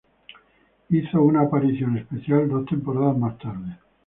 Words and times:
Hizo 0.89 1.21
una 1.21 1.41
aparición 1.43 1.95
especial 1.95 2.49
dos 2.49 2.65
temporadas 2.65 3.15
más 3.19 3.37
tarde. 3.37 3.77